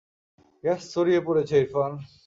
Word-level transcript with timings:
Gas 0.63 0.81
ছড়িয়ে 0.93 1.21
পড়েছে, 1.27 1.55
ইরফান। 1.57 1.91